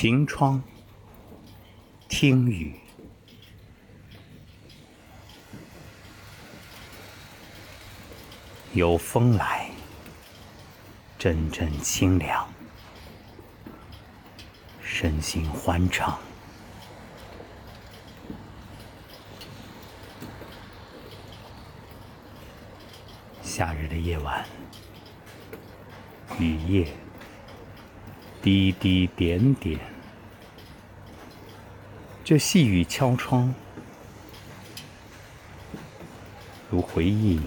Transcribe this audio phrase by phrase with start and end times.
[0.00, 0.62] 凭窗
[2.08, 2.72] 听雨，
[8.74, 9.68] 有风来，
[11.18, 12.48] 阵阵清凉，
[14.80, 16.16] 身心欢畅。
[23.42, 24.46] 夏日的夜晚，
[26.38, 26.86] 雨夜，
[28.40, 29.80] 滴滴点点，
[32.28, 33.54] 这细雨敲窗，
[36.70, 37.40] 如回忆，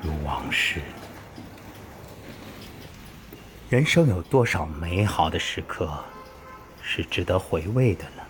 [0.00, 0.80] 如往事。
[3.68, 6.04] 人生有多少美好的时刻，
[6.80, 8.22] 是值得回味的呢？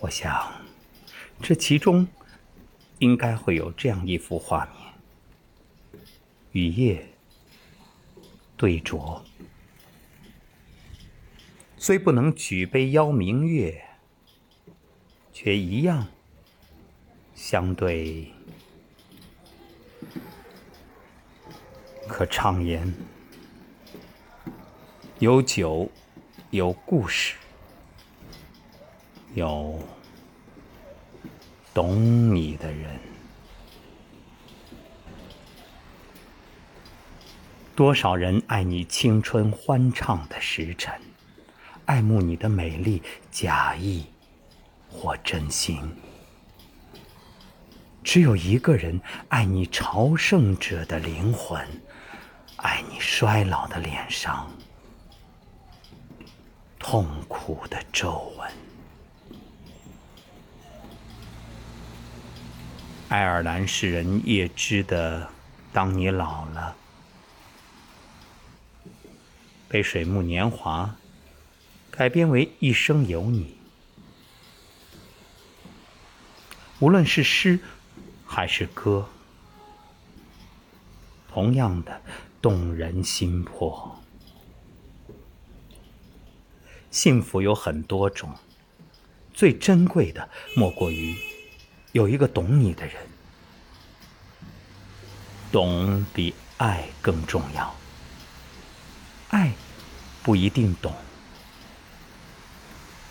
[0.00, 0.52] 我想，
[1.40, 2.04] 这其中
[2.98, 6.02] 应该会有这样一幅画面：
[6.50, 7.06] 雨夜
[8.56, 9.22] 对酌，
[11.82, 13.82] 虽不能举杯邀明月，
[15.32, 16.06] 却一样
[17.34, 18.30] 相对
[22.06, 22.92] 可畅言。
[25.20, 25.90] 有酒，
[26.50, 27.36] 有故事。
[29.32, 29.78] 有
[31.72, 33.00] 懂你的人，
[37.74, 41.00] 多少人爱你青春欢畅的时辰，
[41.90, 43.02] 爱慕你的美丽，
[43.32, 44.06] 假意
[44.88, 45.76] 或真心。
[48.04, 51.66] 只有一个人爱你朝圣者的灵魂，
[52.58, 54.48] 爱你衰老的脸上
[56.78, 58.48] 痛苦的皱纹。
[63.08, 65.24] 爱尔兰诗人叶芝的
[65.72, 66.76] 《当你老了》
[69.68, 70.94] 被水木年华
[72.00, 73.44] 改编为《一生有你》，
[76.78, 77.60] 无论是诗
[78.24, 79.06] 还是歌，
[81.30, 82.00] 同样的
[82.40, 84.00] 动人心魄。
[86.90, 88.34] 幸福有很多种，
[89.34, 90.26] 最珍贵的
[90.56, 91.14] 莫过于。
[91.92, 92.94] 有一个懂你的人，
[95.52, 97.74] 懂比爱更重要。
[99.28, 99.52] 爱
[100.22, 100.94] 不一定懂。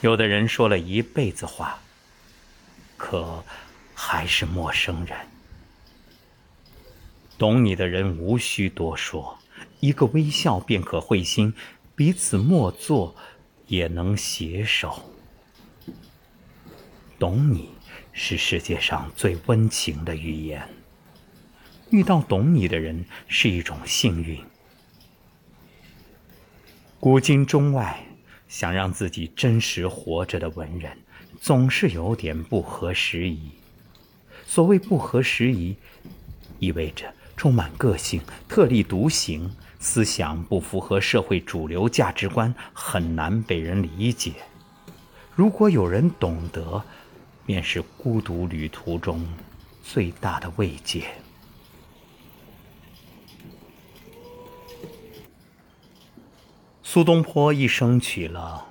[0.02, 1.80] 有的人说了一辈子话，
[2.98, 3.44] 可
[3.94, 5.18] 还是陌生人。
[7.38, 9.38] 懂你的人无需多说，
[9.80, 11.54] 一个微笑便可会心，
[11.96, 13.16] 彼此默坐
[13.68, 15.12] 也能携手。
[17.18, 17.70] 懂你。
[18.12, 20.68] 是世界上最温情的语言。
[21.90, 24.38] 遇到懂你的人是一种幸运。
[27.00, 28.04] 古今中外，
[28.50, 30.92] 想让自己真实活着的文人，
[31.40, 33.52] 总是有点不合时宜。
[34.46, 35.76] 所谓不合时宜，
[36.58, 39.50] 意味着充满个性、特立独行，
[39.80, 44.34] 思想不符合社会主流价值观，很难被人理解。
[45.36, 46.84] 如果有人懂得，
[47.46, 49.26] 便是孤独旅途中
[49.84, 51.04] 最大的慰藉。
[56.92, 58.66] 苏东坡一生娶了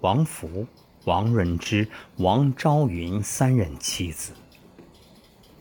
[0.00, 0.66] 王弗、
[1.04, 1.86] 王润之、
[2.16, 4.32] 王昭云三任妻子，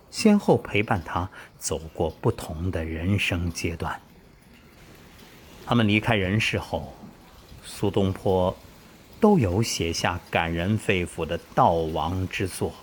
[0.10, 1.30] 先后陪伴他
[1.60, 4.00] 走过不同的人生阶段。
[5.66, 6.94] 他们离开人世后，
[7.66, 8.56] 苏东坡。
[9.20, 12.74] 都有写下感人肺腑的悼亡之作，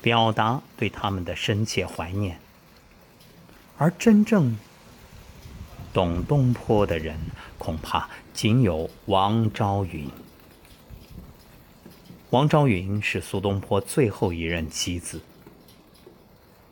[0.00, 2.40] 表达对他们的深切怀念。
[3.76, 4.56] 而真正
[5.92, 7.18] 懂东坡的人，
[7.58, 10.08] 恐怕仅有王昭云。
[12.30, 15.20] 王昭云是苏东坡最后一任妻子，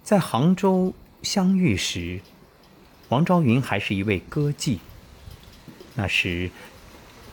[0.05, 2.21] 在杭州相遇时，
[3.09, 4.79] 王昭云还是一位歌妓，
[5.97, 6.50] 那时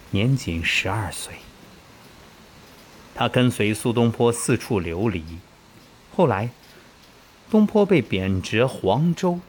[0.10, 1.36] 年仅十二岁。
[3.14, 5.24] 他跟随苏东坡四处流离，
[6.16, 6.50] 后来，
[7.52, 9.40] 东坡被贬谪黄州，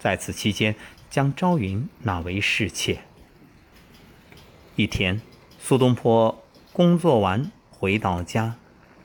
[0.00, 0.74] 在此期间，
[1.10, 3.00] 将朝云纳为侍妾。
[4.74, 5.20] 一天，
[5.58, 6.42] 苏东坡
[6.72, 8.56] 工作完回到家，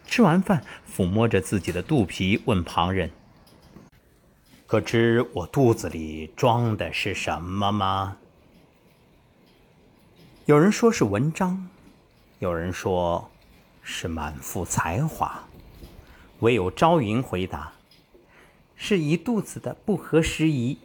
[0.05, 3.11] 吃完饭，抚摸着自己的肚皮，问旁人
[4.67, 8.17] ：“可知我肚子里装的是什么吗？”
[10.45, 11.69] 有人说是文章，
[12.39, 13.27] 有人说。
[13.83, 15.43] 是满腹才华，
[16.41, 17.73] 唯有朝云回答
[18.77, 20.77] ：“是一肚子的不合时宜。”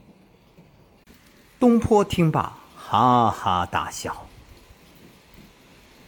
[1.59, 4.27] 东坡听罢，哈哈大笑。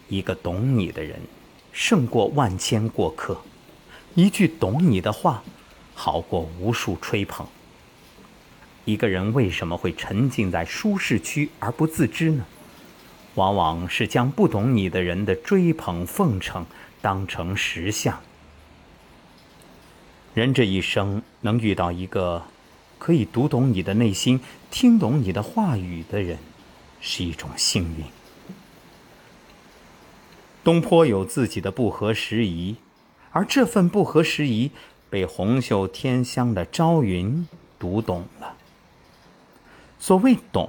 [0.09, 1.19] 一个懂你的人，
[1.73, 3.41] 胜过万千过客。
[4.15, 5.43] 一句懂你的话，
[5.95, 7.47] 好过无数吹捧。
[8.85, 12.45] 一个人为什么会沉浸在舒适区而不自知呢？
[13.35, 16.67] 往往是将不懂你的人的追捧奉承
[17.01, 18.21] 当成实相。
[20.35, 22.43] 人这一生能遇到一个
[22.99, 24.41] 可以读懂你的内心、
[24.71, 26.39] 听懂你的话语的人，
[27.01, 28.05] 是一种幸运。
[30.63, 32.77] 东坡有自己的不合时宜，
[33.31, 34.71] 而这份不合时宜
[35.09, 37.47] 被红袖添香的朝云
[37.79, 38.55] 读懂了。
[39.99, 40.69] 所谓懂。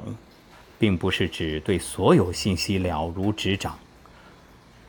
[0.79, 3.77] 并不是指对所有信息了如指掌，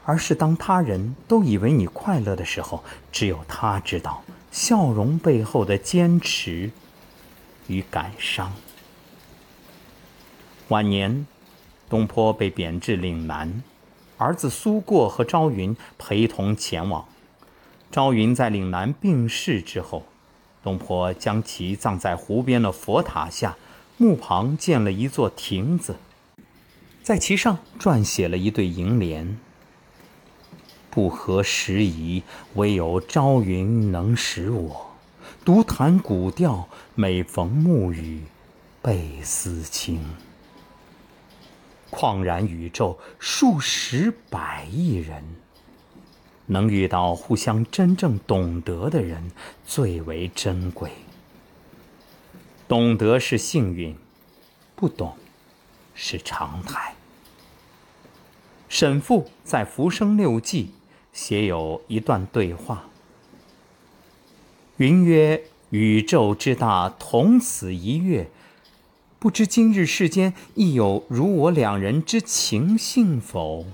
[0.04, 4.22] 而是当他人都以为你快乐的时候，只有他知道
[4.52, 6.70] 笑容背后的坚持
[7.70, 8.52] 与感伤。
[10.68, 11.24] 晚年，
[11.88, 13.62] 东坡被贬至岭南，
[14.18, 17.06] 儿子苏过和朝云陪同前往。
[17.92, 20.04] 朝云在岭南病逝之后，
[20.64, 23.56] 东坡将其葬在湖边的佛塔下。
[23.96, 25.96] 墓旁建了一座亭子，
[27.02, 29.38] 在其上撰写了一对楹联
[30.90, 32.22] ：“不合时宜，
[32.54, 34.89] 唯有朝云能使我
[35.44, 36.68] 独弹古调。
[36.94, 38.24] 每逢暮雨，
[38.82, 40.04] 倍思亲。
[41.90, 45.24] 旷然宇宙，数十百亿人，
[46.46, 49.32] 能遇到互相真正懂得的人，
[49.64, 50.90] 最为珍贵。”
[52.68, 53.96] 懂得是幸运，
[54.76, 55.16] 不懂
[55.94, 56.94] 是常态。
[58.68, 60.66] 沈复在《浮生六记》
[61.12, 62.84] 写有一段对话
[64.80, 68.30] ：“云曰宇宙之大，同此一月，
[69.18, 73.66] 不知今日世间亦有如我两人之情性否？”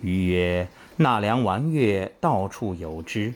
[0.00, 3.34] 余曰：“纳凉玩月，到处有之。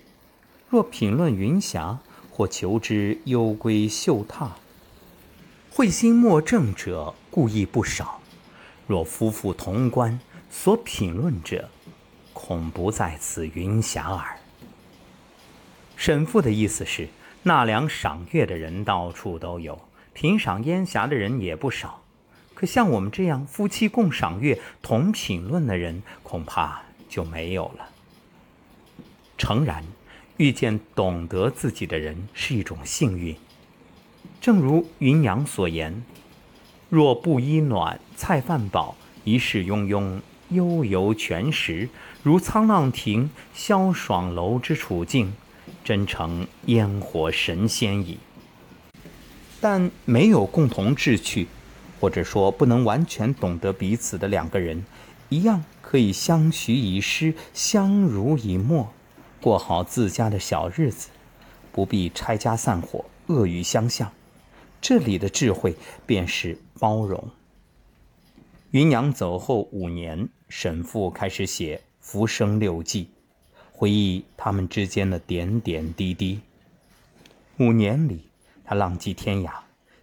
[0.71, 1.99] 若品论云霞。”
[2.33, 4.49] 或求之幽闺秀榻，
[5.71, 8.21] 会心莫正者，故意不少。
[8.89, 10.19] 若夫妇同观，
[10.51, 11.71] 所品论者，
[12.33, 14.34] 恐不在此云霞耳。
[15.96, 17.08] 沈复的意思是，
[17.43, 19.81] 纳凉赏月的人到处都有，
[20.12, 22.02] 品赏烟霞的人也不少，
[22.55, 27.88] 可像我们这样夫妻共赏月、同品论的人，恐怕就没有了。
[29.38, 29.85] 诚然。
[30.37, 33.37] 遇见懂得自己的人是一种幸运，
[34.41, 36.02] 正如云阳所言
[36.91, 41.88] ：“若不衣暖，菜饭饱，一世庸庸，悠游泉石，
[42.25, 45.32] 如沧浪亭、潇爽楼之处境，
[45.83, 48.19] 真成烟火神仙矣。”
[49.61, 51.47] 但没有共同志趣，
[51.99, 54.85] 或者说不能完全懂得彼此的两个人，
[55.31, 58.93] 一样可以相许以诗，相濡以沫。
[59.41, 61.09] 过好自家的小日子，
[61.73, 64.13] 不必拆家散伙、恶语相向。
[64.83, 67.31] 这里的智慧便是包容。
[68.71, 73.05] 云娘走后五年，沈复开始写《浮生六记》，
[73.76, 76.41] 回忆他们之间的点点滴滴。
[77.59, 78.21] 五年里，
[78.65, 79.50] 他浪迹天涯，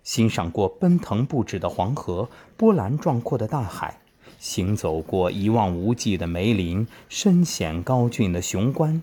[0.03, 3.98] 欣赏过奔腾不止的黄河、波澜壮阔的大海，
[4.39, 9.01] 行走过一望无际的梅林、深险高峻的雄关。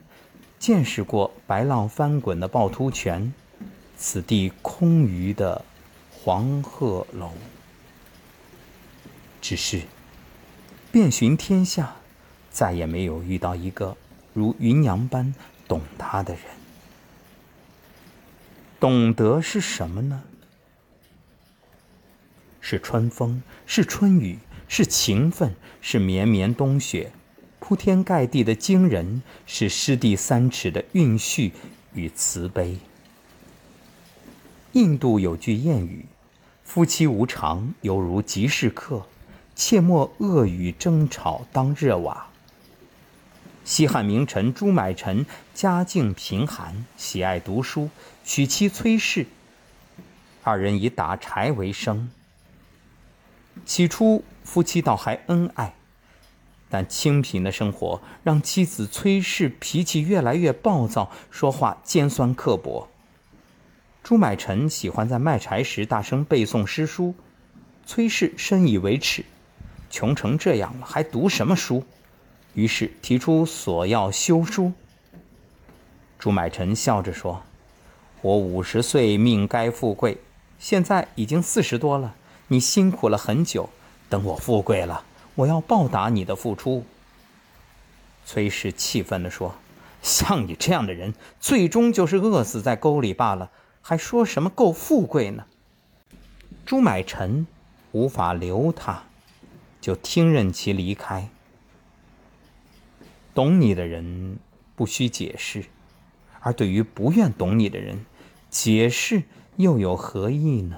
[0.59, 3.33] 见识过白浪翻滚的趵突泉，
[3.97, 5.65] 此地空余的
[6.13, 7.31] 黄鹤楼。
[9.41, 9.83] 只是
[10.93, 11.97] 遍寻天下，
[12.51, 13.97] 再也没有遇到一个
[14.39, 15.35] 如云阳般
[15.67, 16.43] 懂他的人。
[18.79, 20.23] 懂得是什么呢？
[22.61, 27.11] 是春风，是春雨，是情分，是绵绵冬雪。
[27.59, 31.53] 铺天盖地的惊人，是湿地三尺的蕴蓄
[31.93, 32.79] 与慈悲。
[34.73, 36.07] 印度有句谚语
[36.63, 39.07] ：“夫妻无常，犹如即市客，
[39.57, 42.29] 切莫恶语争吵当热瓦。”
[43.69, 47.91] 西汉名臣朱买臣家境贫寒，喜爱读书，
[48.25, 49.27] 娶妻崔氏，
[50.43, 52.11] 二人以打柴为生。
[53.67, 55.75] 起初夫妻倒还恩爱。
[56.71, 62.89] 但清贫的生活让妻子崔氏脾气越来越暴躁，说话尖酸刻薄。
[64.03, 67.15] 朱买臣喜欢在卖柴时大声背诵诗书，
[67.85, 69.27] 崔氏深以为耻，
[69.91, 71.85] 穷成这样了还读什么书？
[72.59, 74.73] 于是提出索要休书。
[76.19, 77.45] 朱买臣笑着说
[78.21, 80.19] ：“我五十岁命该富贵，
[80.59, 82.17] 现在已经四十多了，
[82.49, 83.71] 你辛苦了很久，
[84.09, 85.05] 等我富贵了，
[85.37, 86.85] 我要报答你的付出。”
[88.27, 89.55] 崔氏气愤地说
[90.03, 95.45] ：“像你这样的人，最终就是饿死在沟里罢了，还说什么够富贵呢？”
[96.67, 97.47] 朱买臣
[97.93, 99.05] 无法留他，
[99.81, 101.29] 就听任其离开。
[103.39, 104.41] 懂你的人
[104.75, 105.67] 不需解释，
[106.41, 108.05] 而对于不愿懂你的人，
[108.51, 109.23] 解释
[109.55, 110.77] 又有何意呢？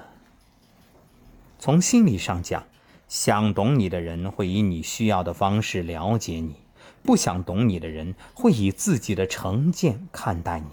[1.57, 2.63] 从心理上讲，
[3.07, 6.57] 想懂你的人会以你需要的方式了解你。
[7.01, 10.67] 不想懂你的人会以自己的成见看待你。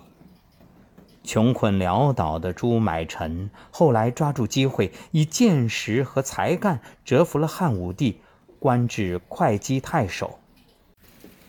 [1.24, 8.20] 穷困潦倒的朱买臣后来抓住机会，以见识和才干折服了汉武帝，
[8.58, 10.38] 官至会稽太守。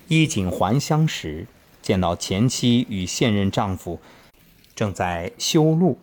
[0.09, 1.47] 衣锦还乡时，
[1.81, 4.01] 见到前妻与现任丈夫
[4.75, 5.97] 正在修路，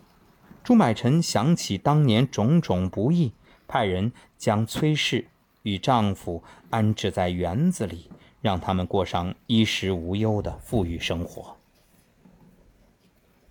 [0.63, 3.33] 朱买臣想起当年种种不易，
[3.67, 5.27] 派人将崔氏
[5.61, 8.09] 与丈夫安置在园子里。
[8.39, 11.57] 让他们过上衣食无忧的富裕生活。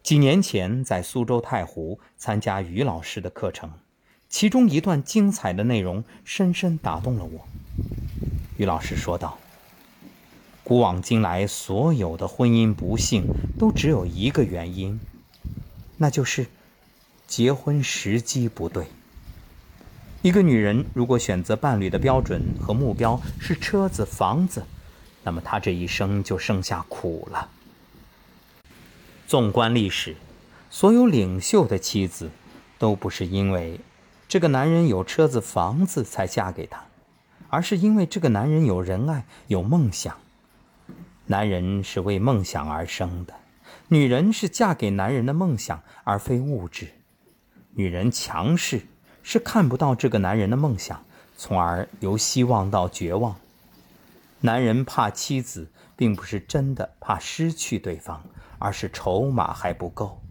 [0.03, 3.71] 几年前在苏州太湖参加于老师的课程，
[4.31, 7.47] 其中一段精彩的内容深深打动了我。
[8.57, 9.37] 于老师说道
[10.69, 14.99] ：“古往今来，所有的婚姻不幸都只有一个原因，
[15.97, 16.49] 那就是
[17.29, 18.89] 结婚时机不对。
[20.23, 24.65] 一个女人如果选择伴侣的标准和目标是车子、房子，
[25.23, 27.49] 那么她这一生就剩下苦了。
[29.29, 30.17] 纵观历史，
[30.69, 32.29] 所有领袖的妻子，
[32.77, 33.79] 都不是因为
[34.27, 36.83] 这个男人有车子房子才嫁给他，
[37.51, 40.19] 而是因为这个男人有仁爱有梦想。
[41.29, 43.35] 男人是为梦想而生的，
[43.89, 46.89] 女人是嫁给男人的梦想而非物质。
[47.75, 48.83] 女人强势，
[49.25, 51.05] 是看不到这个男人的梦想，
[51.37, 53.35] 从而由希望到绝望。
[54.41, 58.23] 男人怕妻子，并不是真的怕失去对方，
[58.59, 60.23] 而是筹码还不够。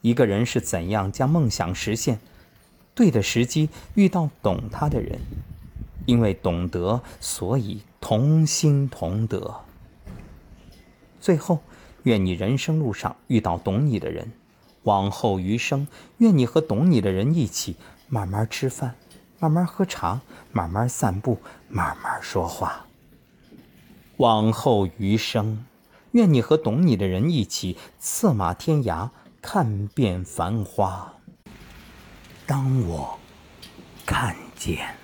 [0.00, 2.18] 一个人是怎样将梦想实现？
[2.94, 5.20] 对的时机遇到懂他的人，
[6.06, 9.54] 因为懂得，所以同心同德。
[11.28, 11.60] 最后，
[12.04, 14.32] 愿你人生路上遇到懂你的人，
[14.84, 17.76] 往后余生，愿你和懂你的人一起
[18.08, 18.94] 慢慢吃饭，
[19.38, 21.36] 慢慢喝茶，慢慢散步，
[21.68, 22.86] 慢慢说话。
[24.16, 25.66] 往后余生，
[26.12, 29.10] 愿你和懂你的人一起策马天涯，
[29.42, 31.12] 看遍繁花。
[32.46, 33.18] 当我
[34.06, 34.96] 看见。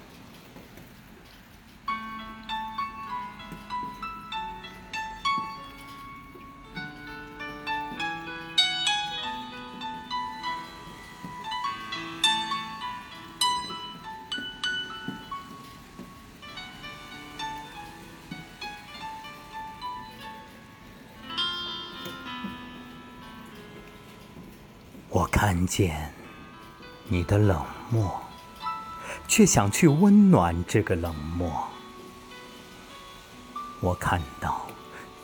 [25.67, 26.13] 见
[27.09, 28.23] 你的冷漠，
[29.29, 31.69] 却想去温暖这个冷漠。
[33.81, 34.67] 我看到，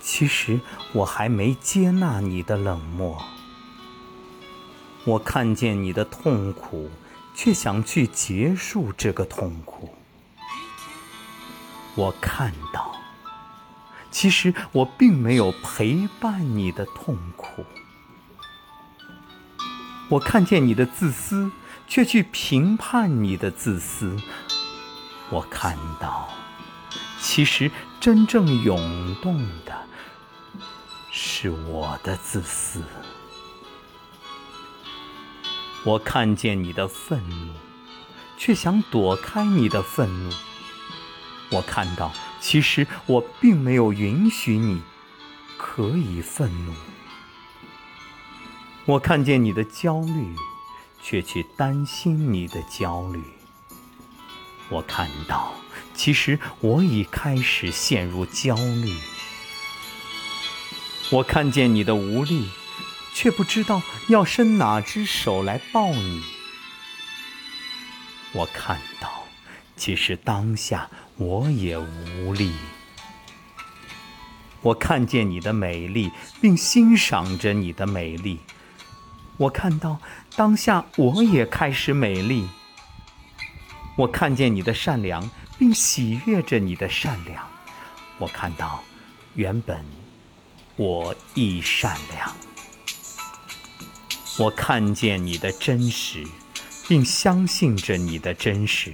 [0.00, 0.60] 其实
[0.92, 3.22] 我还没接纳你的冷漠。
[5.04, 6.90] 我看见你的痛苦，
[7.34, 9.94] 却想去结束这个痛苦。
[11.94, 12.94] 我看到，
[14.10, 17.64] 其实我并没有陪伴你的痛苦。
[20.10, 21.52] 我看见你的自私，
[21.86, 24.16] 却去评判你的自私。
[25.30, 26.28] 我看到，
[27.20, 29.72] 其实真正涌动的
[31.12, 32.82] 是我的自私。
[35.84, 37.52] 我看见你的愤怒，
[38.36, 40.34] 却想躲开你的愤怒。
[41.52, 44.82] 我看到，其实我并没有允许你
[45.56, 46.74] 可以愤怒。
[48.90, 50.34] 我看见你的焦虑，
[51.00, 53.22] 却去担心你的焦虑。
[54.68, 55.52] 我看到，
[55.94, 58.92] 其实我已开始陷入焦虑。
[61.12, 62.50] 我看见你的无力，
[63.14, 66.24] 却不知道要伸哪只手来抱你。
[68.32, 69.22] 我看到，
[69.76, 72.52] 其实当下我也无力。
[74.62, 78.40] 我看见你的美丽，并欣赏着你的美丽。
[79.40, 79.98] 我看到
[80.36, 82.46] 当下，我也开始美丽。
[83.96, 87.48] 我看见你的善良，并喜悦着你的善良。
[88.18, 88.84] 我看到，
[89.34, 89.82] 原本
[90.76, 92.36] 我亦善良。
[94.38, 96.22] 我看见你的真实，
[96.86, 98.92] 并相信着你的真实。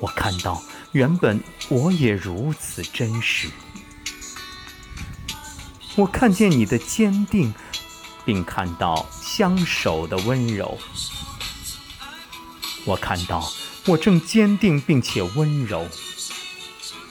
[0.00, 3.48] 我看到，原本我也如此真实。
[5.96, 7.54] 我看见你的坚定，
[8.26, 10.78] 并看到相守的温柔。
[12.84, 13.52] 我看到，
[13.86, 15.88] 我正坚定并且温柔。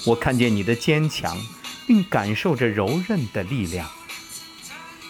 [0.05, 1.37] 我看见你的坚强，
[1.85, 3.91] 并感受着柔韧的力量。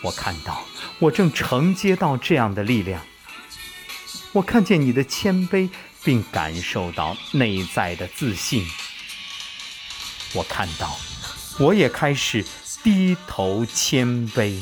[0.02, 0.66] 我看到，
[0.98, 3.02] 我正承接到这样的力量。
[4.32, 5.70] 我看见你的谦卑，
[6.04, 8.68] 并感受到内在的自信。
[10.34, 10.98] 我看到，
[11.60, 12.44] 我也开始。
[12.84, 14.62] 低头谦卑，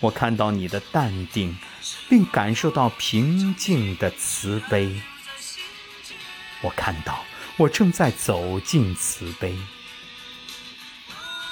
[0.00, 1.56] 我看到你的淡定，
[2.08, 5.02] 并感受到平静的慈悲。
[6.60, 7.24] 我看到
[7.56, 9.56] 我正在走进慈悲。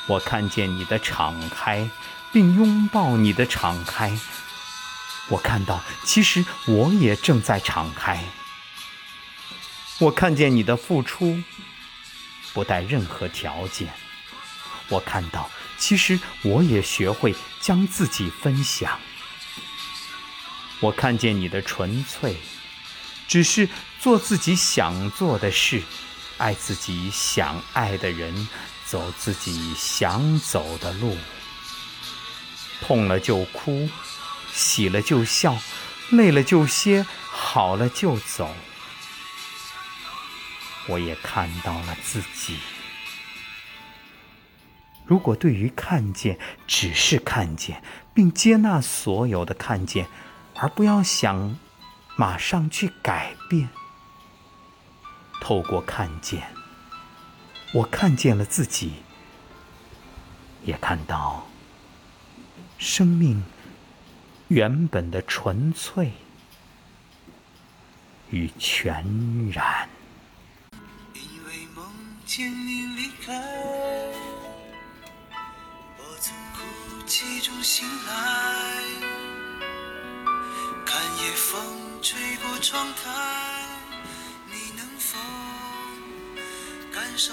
[0.08, 1.90] 我看见你的敞开，
[2.32, 4.16] 并拥抱你的敞开。
[5.28, 8.22] 我看到，其实我也正在敞开。
[9.98, 11.42] 我看见你的付出，
[12.52, 13.88] 不带任何条件。
[14.88, 18.98] 我看到，其实我也学会将自己分享。
[20.80, 22.36] 我看见你的纯粹，
[23.26, 23.68] 只是
[23.98, 25.82] 做自己想做的事，
[26.38, 28.48] 爱自己想爱的人，
[28.84, 31.16] 走自己想走的路。
[32.82, 33.88] 痛了就哭，
[34.52, 35.58] 喜了就笑，
[36.10, 38.54] 累了就歇，好了就走。
[40.88, 42.58] 我也看到了自己。
[45.06, 46.36] 如果对于看见
[46.66, 47.82] 只是看见，
[48.12, 50.08] 并接纳所有的看见，
[50.54, 51.56] 而不要想
[52.16, 53.68] 马上去改变，
[55.40, 56.48] 透过看见，
[57.72, 58.94] 我看见了自己，
[60.64, 61.46] 也看到
[62.78, 63.44] 生命
[64.48, 66.12] 原本的纯粹
[68.30, 69.04] 与全
[69.52, 69.88] 然。
[71.14, 71.86] 因为梦
[72.24, 74.05] 见你离开。
[77.06, 78.82] 其中醒来，
[80.84, 83.10] 看夜风吹过窗台，
[84.50, 85.16] 你能否
[86.92, 87.32] 感受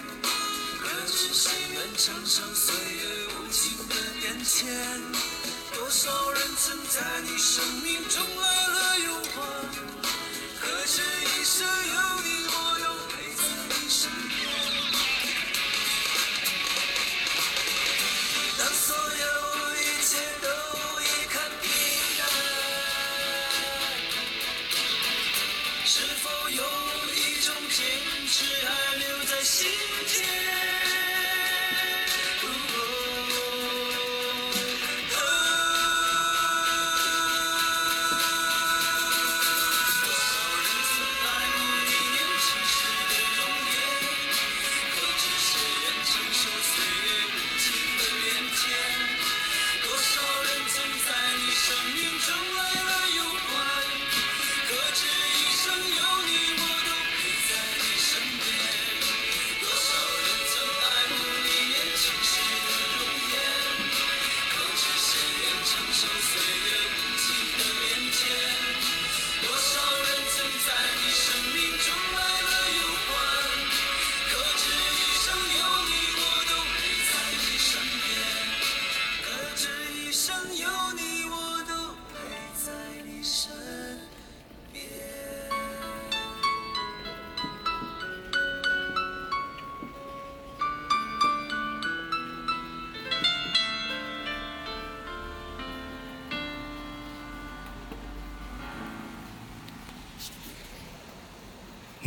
[1.33, 4.67] 谁愿承受岁月无情的变迁？
[5.73, 9.41] 多少人曾在你生命中来了又还，
[10.59, 14.60] 可这一生有你，我又陪在你身边。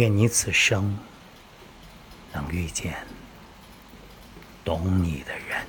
[0.04, 0.98] 愿你此生
[2.30, 2.94] 能遇见
[4.62, 5.66] 懂你的人。